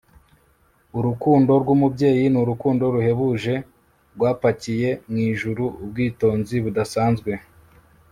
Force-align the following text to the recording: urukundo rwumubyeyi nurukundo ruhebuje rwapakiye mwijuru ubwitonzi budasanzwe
urukundo 0.97 1.51
rwumubyeyi 1.61 2.25
nurukundo 2.33 2.83
ruhebuje 2.93 3.53
rwapakiye 4.15 4.89
mwijuru 5.09 5.63
ubwitonzi 5.83 6.55
budasanzwe 6.65 7.31